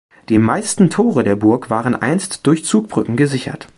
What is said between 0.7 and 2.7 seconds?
Tore der Burg waren einst durch